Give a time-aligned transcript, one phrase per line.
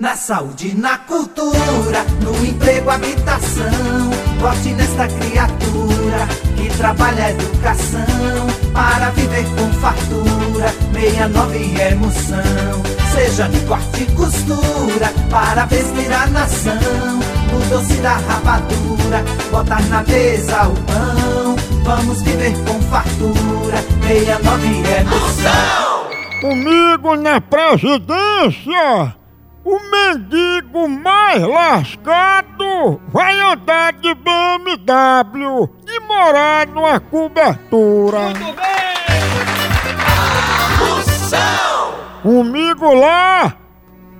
[0.00, 4.10] Na saúde, na cultura, no emprego, habitação.
[4.40, 6.26] Vote nesta criatura
[6.56, 8.00] que trabalha a educação
[8.72, 10.72] para viver com fartura.
[10.94, 12.82] 69 emoção.
[13.12, 17.20] Seja de corte e costura para vestir a nação.
[17.52, 21.56] No doce da rapadura, botar na mesa o pão.
[21.84, 23.84] Vamos viver com fartura.
[24.08, 24.66] 69
[24.98, 26.00] emoção.
[26.40, 29.19] Comigo na presidência,
[29.64, 38.32] o mendigo mais lascado vai andar de BMW e morar numa cobertura.
[42.22, 43.56] Comigo lá,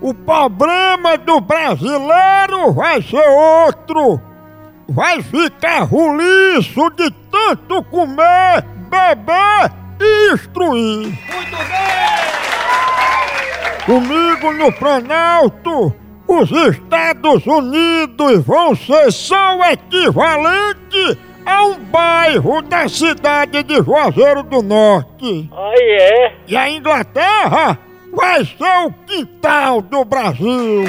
[0.00, 4.20] o problema do brasileiro vai ser outro.
[4.88, 11.18] Vai ficar ruliço de tanto comer, beber e instruir.
[13.88, 15.94] Comigo no Planalto,
[16.26, 24.42] os Estados Unidos vão ser só o equivalente a um bairro da cidade de Juazeiro
[24.42, 25.48] do Norte.
[25.50, 26.34] Aí é.
[26.46, 27.78] E a Inglaterra
[28.14, 30.84] vai ser o quintal do Brasil.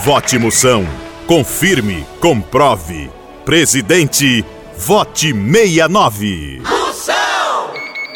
[0.00, 0.84] Vote Moção.
[1.28, 3.08] Confirme, comprove.
[3.44, 4.44] Presidente,
[4.76, 6.73] vote 69.